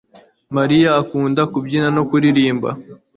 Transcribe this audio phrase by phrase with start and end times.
[0.57, 2.69] Mariya akunda kubyina no kuririmba